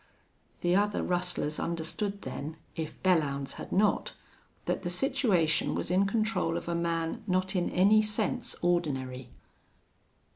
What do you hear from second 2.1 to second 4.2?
then, if Belllounds had not,